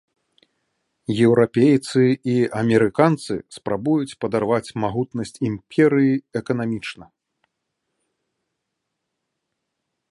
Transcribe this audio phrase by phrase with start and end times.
[1.25, 2.01] Еўрапейцы
[2.35, 7.11] і амерыканцы спрабуюць падарваць магутнасць імперыі эканамічна.